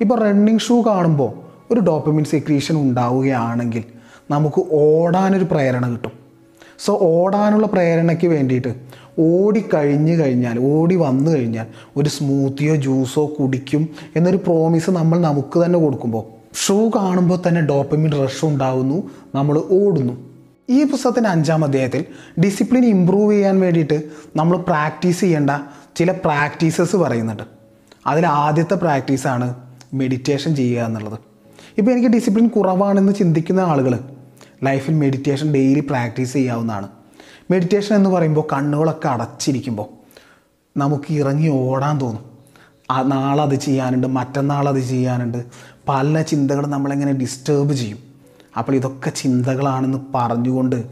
[0.00, 1.32] ഇപ്പോൾ റണ്ണിങ് ഷൂ കാണുമ്പോൾ
[1.72, 3.84] ഒരു ഡോപ്പമിൻ സെക്രീഷൻ ഉണ്ടാവുകയാണെങ്കിൽ
[4.30, 6.12] നമുക്ക് ഓടാനൊരു പ്രേരണ കിട്ടും.
[6.84, 8.74] സോ ഓടാനുള്ള പ്രേരണയ്ക്ക് വേണ്ടിയിട്ട്
[9.18, 11.66] ഓടിക്കഴിഞ്ഞ് കഴിഞ്ഞാൽ ഓടി വന്നു കഴിഞ്ഞാൽ
[11.96, 16.24] ഒരു സ്മൂത്തിയോ ജ്യൂസോ കുടിക്കും എന്നൊരു പ്രോമിസ് നമ്മൾ നമുക്ക് തന്നെ കൊടുക്കുമ്പോൾ
[16.66, 20.12] ഷൂ കാണുമ്പോൾ തന്നെ ഡോപ്പമിൻ റഷ് ഉണ്ടാവുന്നു നമ്മൾ ഓടുന്നു.
[20.70, 22.04] ഈ പുസ്തകത്തിന്റെ അഞ്ചാം അധ്യായത്തിൽ
[22.40, 24.02] ഡിസിപ്ലിൻ ഇമ്പ്രൂവ് ചെയ്യാൻ വേണ്ടിയിട്ട്
[24.36, 25.50] നമ്മൾ പ്രാക്ടീസ് ചെയ്യേണ്ട
[25.96, 27.42] ചില പ്രാക്ടീസസ് പറയുന്നുണ്ട്.
[28.06, 29.54] അതിൽ ആദ്യത്തെ പ്രാക്ടീസാണ്
[29.94, 31.18] മെഡിറ്റേഷൻ ചെയ്യുക എന്നുള്ളത്.
[31.78, 33.98] ഇപ്പോൾ എനിക്ക് ഡിസിപ്ലിൻ കുറവാണെന്ന് ചിന്തിക്കുന്ന ആളുകൾ
[34.64, 36.88] ലൈഫിൽ മെഡിറ്റേഷൻ ഡെയിലി പ്രാക്ടീസ് ചെയ്യാവുന്നതാണ്.
[37.50, 39.86] മെഡിറ്റേഷൻ എന്ന് പറയുമ്പോൾ കണ്ണുകളൊക്കെ അടച്ചിരിക്കുമ്പോൾ
[40.78, 42.24] നമുക്ക് ഇറങ്ങി ഓടാൻ തോന്നും.
[42.90, 45.44] ആ നാളെ അത് ചെയ്യാനുണ്ട് മറ്റന്നാൾ അത് ചെയ്യാനുണ്ട്.
[45.88, 47.98] പല ചിന്തകളും നമ്മളെങ്ങനെ ഡിസ്റ്റേബ് ചെയ്യും.
[48.58, 50.86] അപ്പോൾ ഇതൊക്കെ ചിന്തകളാണെന്ന് പറഞ്ഞുകൊണ്ട്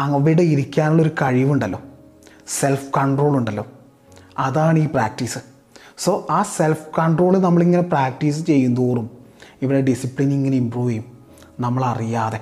[0.00, 1.80] അവിടെ ഇരിക്കാനുള്ളൊരു കഴിവുണ്ടല്ലോ.
[2.60, 3.66] സെൽഫ് കൺട്രോൾ ഉണ്ടല്ലോ.
[4.38, 5.38] അതാണ് ഈ പ്രാക്ടീസ്
[5.98, 9.10] സോ ആ സെൽഫ് കൺട്രോൾ നമ്മളിങ്ങനെ പ്രാക്ടീസ് ചെയ്യും തോറും
[9.62, 11.04] ഇവിടെ ഡിസിപ്ലിൻ ഇങ്ങനെ ഇമ്പ്രൂവ് ചെയ്യും.
[11.60, 12.40] നമ്മളറിയാതെ.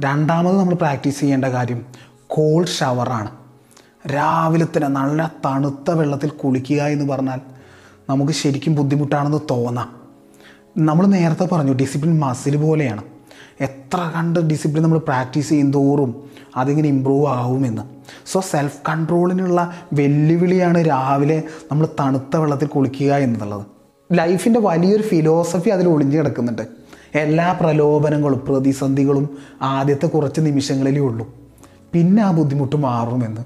[0.00, 1.86] രണ്ടാമത് നമ്മൾ പ്രാക്ടീസ് ചെയ്യേണ്ട കാര്യം
[2.26, 3.30] കോൾഡ് ഷവറാണ്
[4.06, 7.40] രാവിലെ തന്നെ നല്ല തണുത്ത വെള്ളത്തിൽ കുളിക്കുക എന്ന് പറഞ്ഞാൽ
[8.10, 10.02] നമുക്ക് ശരിക്കും ബുദ്ധിമുട്ടാണെന്ന് തോന്നാം.
[10.78, 13.02] നമ്മൾ നേരത്തെ പറഞ്ഞു ഡിസിപ്ലിൻ മസിൽ പോലെയാണ്.
[13.60, 17.82] എത്ര കണ്ട് ഡിസിപ്ലിൻ നമ്മൾ പ്രാക്ടീസ് ചെയ്യും തോറും അതിങ്ങനെ ഇമ്പ്രൂവ് ആവുമെന്ന്.
[18.26, 23.66] സോ സെൽഫ് കൺട്രോളിനുള്ള വെല്ലുവിളിയാണ് രാവിലെ നമ്മൾ തണുത്ത വെള്ളത്തിൽ കുളിക്കുക എന്നുള്ളത്.
[24.12, 26.81] ലൈഫിന്റെ വലിയൊരു ഫിലോസഫി അതിൽ ഒളിഞ്ഞു കിടക്കുന്നുണ്ട്.
[27.14, 31.34] എല്ലാ പ്രലോഭനങ്ങളും പ്രതിസന്ധികളും ആദ്യത്തെ കുറച്ച് നിമിഷങ്ങളിലേ ഉള്ളൂ.
[31.92, 33.40] പിന്നെ ആ ബുദ്ധിമുട്ട് മാറുമെന്ന്.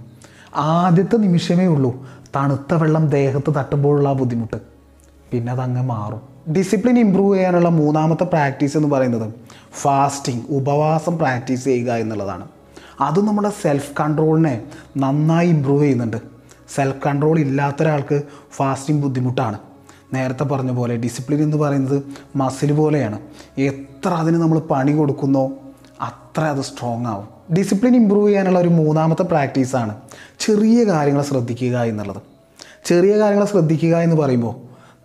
[0.57, 2.07] ആദ്യത്തെ നിമിഷമേ ഉള്ളൂ.
[2.37, 4.57] തണുത്ത വെള്ളം ദേഹത്ത് തട്ടുമ്പോഴുള്ള ആ ബുദ്ധിമുട്ട്.
[5.33, 6.37] പിന്നെ അതങ്ങ് മാറും.
[6.53, 9.33] ഡിസിപ്ലിൻ ഇമ്പ്രൂവ് ചെയ്യാനുള്ള മൂന്നാമത്തെ പ്രാക്ടീസ് എന്ന് പറയുന്നത്
[9.73, 12.49] ഫാസ്റ്റിംഗ് ഉപവാസം പ്രാക്ടീസ് ചെയ്യുക എന്നുള്ളതാണ്.
[13.01, 14.63] അത് നമ്മുടെ സെൽഫ് കൺട്രോളിനെ
[14.97, 16.17] നന്നായി ഇമ്പ്രൂവ് ചെയ്യുന്നുണ്ട്.
[16.75, 19.59] സെൽഫ് കൺട്രോൾ ഇല്ലാത്ത ഒരാൾക്ക് ഫാസ്റ്റിംഗ് ബുദ്ധിമുട്ടാണ്.
[20.17, 22.03] നേരത്തെ പറഞ്ഞ പോലെ ഡിസിപ്ലിൻ എന്ന് പറയുന്നത്
[22.37, 23.19] മസിൽ പോലെയാണ്.
[23.59, 25.53] എത്ര അതിന് നമ്മൾ പണി കൊടുക്കുന്നോ
[26.01, 27.55] അത്ര അത് സ്ട്രോങ് ആവും.
[27.55, 29.95] ഡിസിപ്ലിൻ ഇമ്പ്രൂവ് ചെയ്യാനുള്ള ഒരു മൂന്നാമത്തെ പ്രാക്ടീസാണ്
[30.39, 32.23] ചെറിയ കാര്യങ്ങൾ ശ്രദ്ധിക്കുക എന്നുള്ളത്.
[32.85, 34.55] ചെറിയ കാര്യങ്ങൾ ശ്രദ്ധിക്കുക എന്ന് പറയുമ്പോൾ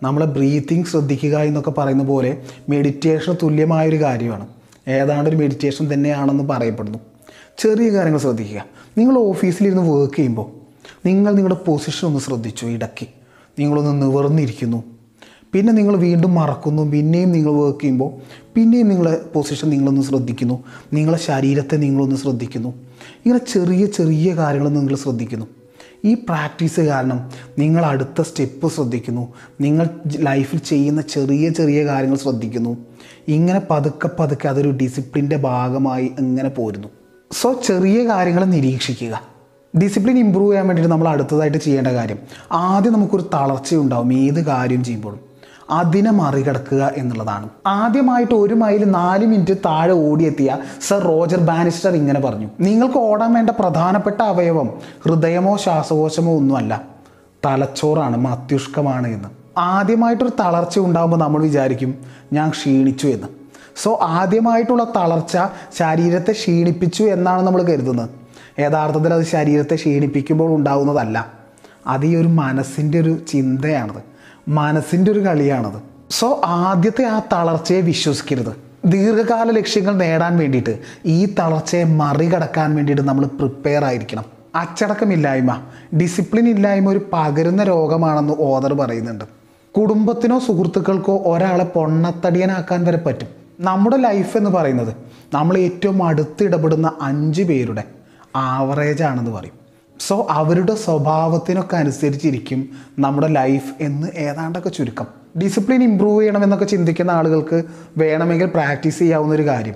[0.04, 4.46] നമ്മളെ ബ്രീത്തിങ് ശ്രദ്ധിക്കുക എന്നൊക്കെ പറയുന്ന പോലെ മെഡിറ്റേഷൻ തുല്യമായൊരു കാര്യമാണ്.
[4.88, 6.98] ഏതാണ്ട് ഒരു മെഡിറ്റേഷൻ തന്നെയാണെന്ന് പറയപ്പെടുന്നു.
[7.58, 8.64] ചെറിയ കാര്യങ്ങൾ ശ്രദ്ധിക്കുക.
[8.98, 10.46] നിങ്ങൾ ഓഫീസിലിരുന്ന് വർക്ക് ചെയ്യുമ്പോൾ
[11.06, 13.06] നിങ്ങൾ നിങ്ങളുടെ പൊസിഷൻ ഒന്ന് ശ്രദ്ധിച്ചു ഇടയ്ക്ക്.
[13.58, 14.91] നിങ്ങളൊന്ന് നിവർന്നിരിക്കുന്നു.
[15.52, 18.10] പിന്നെ നിങ്ങൾ വീണ്ടും മറക്കുന്നു പിന്നെയും നിങ്ങൾ വർക്ക് ചെയ്യുമ്പോൾ
[18.54, 20.64] പിന്നെയും നിങ്ങളെ പൊസിഷൻ നിങ്ങളൊന്ന് ശ്രദ്ധിക്കുന്നു.
[20.92, 22.68] നിങ്ങളെ ശരീരത്തെ നിങ്ങളൊന്ന് ശ്രദ്ധിക്കുന്നു.
[23.26, 25.46] ഇങ്ങനെ ചെറിയ ചെറിയ കാര്യങ്ങൾ നിങ്ങൾ ശ്രദ്ധിക്കുന്നു.
[26.04, 29.32] ഈ പ്രാക്ടീസ് കാരണം നിങ്ങൾ അടുത്ത സ്റ്റെപ്പ് ശ്രദ്ധിക്കുന്നു.
[29.60, 32.76] നിങ്ങൾ ലൈഫിൽ ചെയ്യുന്ന ചെറിയ ചെറിയ കാര്യങ്ങൾ ശ്രദ്ധിക്കുന്നു.
[33.28, 36.88] ഇങ്ങനെ പതുക്കെ പതുക്കെ അതൊരു ഡിസിപ്ലിന്റെ ഭാഗമായി ഇങ്ങനെ പോരുന്നു.
[37.32, 39.20] സോ ചെറിയ കാര്യങ്ങൾ നിരീക്ഷിക്കുക.
[39.82, 42.18] ഡിസിപ്ലിൻ ഇമ്പ്രൂവ് ചെയ്യാൻ വേണ്ടിയിട്ട് നമ്മൾ അടുത്തതായിട്ട് ചെയ്യേണ്ട കാര്യം
[42.52, 45.31] ആദ്യം നമുക്കൊരു തളർച്ചയുണ്ടാവും ഏത് കാര്യം ചെയ്യുമ്പോഴും.
[45.72, 47.48] അതിനെ മറികടക്കുക എന്നുള്ളതാണ്.
[47.66, 50.58] ആദ്യമായിട്ട് ഒരു മൈൽ നാല് മിനിറ്റ് താഴെ ഓടിയെത്തിയ
[50.88, 52.48] സർ റോജർ ബാനിസ്റ്റർ ഇങ്ങനെ പറഞ്ഞു.
[52.60, 54.70] നിങ്ങൾക്ക് ഓടാൻ വേണ്ട പ്രധാനപ്പെട്ട അവയവം
[55.04, 56.82] ഹൃദയമോ ശ്വാസകോശമോ ഒന്നുമല്ല.
[57.44, 59.28] തലച്ചോറാണ് മസ്തിഷ്കമാണ് എന്ന്.
[59.58, 61.94] ആദ്യമായിട്ടൊരു തളർച്ച ഉണ്ടാകുമ്പോൾ നമ്മൾ വിചാരിക്കും
[62.32, 63.26] ഞാൻ ക്ഷീണിച്ചു എന്ന്.
[63.82, 65.38] സോ ആദ്യമായിട്ടുള്ള തളർച്ച
[65.78, 68.10] ശരീരത്തെ ക്ഷീണിപ്പിച്ചു എന്നാണ് നമ്മൾ കരുതുന്നത്.
[68.60, 71.32] യഥാർത്ഥത്തിൽ അത് ശരീരത്തെ ക്ഷീണിപ്പിക്കുമ്പോൾ ഉണ്ടാകുന്നതല്ല
[71.86, 74.11] അത് ഈ ഒരു മനസ്സിന്റെ ഒരു ചിന്തയാണത്.
[74.48, 75.82] മനസ്സിന്റെ ഒരു കളിയാണത്.
[76.10, 78.72] സോ ആദ്യത്തെ ആ തളർച്ചയെ വിശ്വസിക്കരുത്.
[78.84, 84.24] ദീർഘകാല ലക്ഷ്യങ്ങൾ നേടാൻ വേണ്ടിയിട്ട് ഈ തളർച്ചയെ മറികടക്കാൻ വേണ്ടിയിട്ട് നമ്മൾ പ്രിപ്പയർ ആയിരിക്കണം.
[84.54, 85.62] അച്ചടക്കമില്ലായ്മ
[86.00, 89.24] ഡിസിപ്ലിൻ ഇല്ലായ്മ ഒരു പകരുന്ന രോഗമാണെന്ന് ഓദർ പറയുന്നുണ്ട്.
[89.76, 93.28] കുടുംബത്തിനോ സുഹൃത്തുക്കൾക്കോ ഒരാളെ പൊണ്ണത്തടിയനാക്കാൻ വരെ പറ്റും.
[93.60, 94.96] നമ്മുടെ ലൈഫ് എന്ന് പറയുന്നത്
[95.34, 97.84] നമ്മൾ ഏറ്റവും അടുത്തിടപെടുന്ന അഞ്ച് പേരുടെ
[98.36, 99.61] ആവറേജ് ആണെന്ന് പറയും.
[100.06, 105.06] സോ അവരുടെ സ്വഭാവത്തിനൊക്കെ അനുസരിച്ചിരിക്കും നമ്മുടെ ലൈഫ് എന്ന് ഏതാണ്ടൊക്കെ ചുരുക്കം.
[105.40, 107.62] ഡിസിപ്ലിൻ ഇമ്പ്രൂവ് ചെയ്യണമെന്നൊക്കെ ചിന്തിക്കുന്ന ആളുകൾക്ക്
[107.96, 109.74] വേണമെങ്കിൽ പ്രാക്ടീസ് ചെയ്യാവുന്ന ഒരു കാര്യം.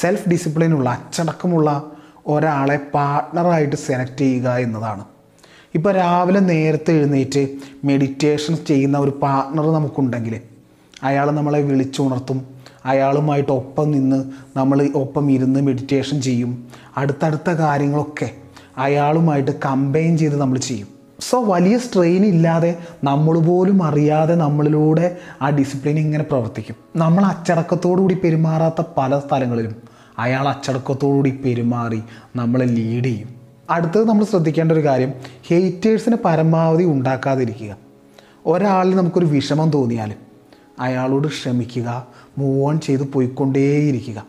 [0.00, 1.90] സെൽഫ് ഡിസിപ്ലിനുള്ള അച്ചടക്കമുള്ള
[2.26, 5.04] ഒരാളെ പാർട്ട്ണറായിട്ട് സെലക്ട് ചെയ്യുക എന്നതാണ്.
[5.74, 7.48] ഇപ്പോൾ രാവിലെ നേരത്തെ എഴുന്നേറ്റ്
[7.84, 10.40] മെഡിറ്റേഷൻ ചെയ്യുന്ന ഒരു പാർട്ട്ണർ നമുക്കുണ്ടെങ്കിൽ
[11.02, 12.46] അയാൾ നമ്മളെ വിളിച്ചുണർത്തും.
[12.84, 14.24] അയാളുമായിട്ട് ഒപ്പം നിന്ന്
[14.56, 16.68] നമ്മൾ ഒപ്പം ഇരുന്ന് മെഡിറ്റേഷൻ ചെയ്യും.
[16.96, 18.30] അടുത്തടുത്ത കാര്യങ്ങളൊക്കെ
[18.78, 20.88] അയാളുമായിട്ട് കമ്പൈൻ ചെയ്ത് നമ്മൾ ചെയ്യും.
[21.20, 26.76] സോ വലിയ സ്ട്രെയിൻ ഇല്ലാതെ നമ്മൾ പോലും അറിയാതെ നമ്മളിലൂടെ ആ ഡിസിപ്ലിൻ ഇങ്ങനെ പ്രവർത്തിക്കും.
[26.96, 29.74] നമ്മൾ അച്ചടക്കത്തോടു കൂടി പെരുമാറാത്ത പല സ്ഥലങ്ങളിലും
[30.18, 32.02] അയാൾ അച്ചടക്കത്തോടുകൂടി പെരുമാറി
[32.36, 33.28] നമ്മളെ ലീഡ് ചെയ്യും.
[33.70, 35.12] അടുത്തത് നമ്മൾ ശ്രദ്ധിക്കേണ്ട ഒരു കാര്യം
[35.46, 37.76] ഹെയ്റ്റേഴ്സിന് പരമാവധി ഉണ്ടാക്കാതിരിക്കുക.
[38.46, 40.14] ഒരാളിൽ നമുക്കൊരു വിഷമം തോന്നിയാൽ
[40.80, 42.06] അയാളോട് ക്ഷമിക്കുക
[42.38, 44.24] മൂവ് ഓൺ ചെയ്ത് പോയിക്കൊണ്ടേയിരിക്കുക.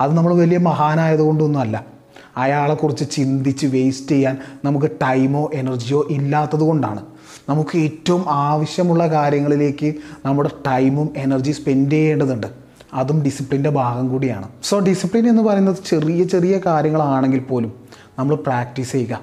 [0.00, 1.95] അത് നമ്മൾ വലിയ മഹാനായതുകൊണ്ടൊന്നും അല്ല
[2.36, 7.06] അയാളെക്കുറിച്ച് ചിന്തിച്ച് വേസ്റ്റ് ചെയ്യാൻ നമുക്ക് ടൈമോ എനർജിയോ ഇല്ലാത്തത് കൊണ്ടാണ്.
[7.48, 9.94] നമുക്ക് ഏറ്റവും ആവശ്യമുള്ള കാര്യങ്ങളിലേക്ക്
[10.24, 12.46] നമ്മുടെ ടൈമും എനർജി സ്പെൻഡ് ചെയ്യേണ്ടതുണ്ട്.
[12.92, 14.48] അതും ഡിസിപ്ലിന്റെ ഭാഗം കൂടിയാണ്.
[14.62, 17.72] സോ ഡിസിപ്ലിൻ എന്ന് പറയുന്നത് ചെറിയ ചെറിയ കാര്യങ്ങളാണെങ്കിൽ പോലും
[18.18, 19.20] നമ്മൾ പ്രാക്ടീസ് ചെയ്യുക.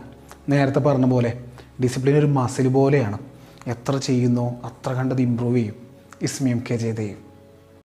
[0.50, 1.34] നേരത്തെ പറഞ്ഞ പോലെ
[1.84, 3.18] ഡിസിപ്ലിൻ ഒരു മസിൽ പോലെയാണ്.
[3.68, 5.76] എത്ര ചെയ്യുന്നോ അത്ര കണ്ടത് ഇമ്പ്രൂവ് ചെയ്യും.
[6.22, 7.33] ഇസ്മിയം കെ ജയദേവ്